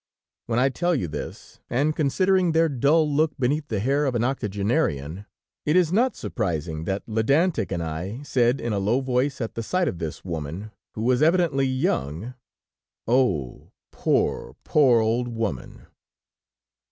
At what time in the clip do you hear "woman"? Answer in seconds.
10.25-10.71, 15.27-15.85